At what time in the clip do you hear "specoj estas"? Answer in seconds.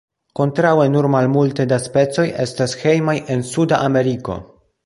1.85-2.75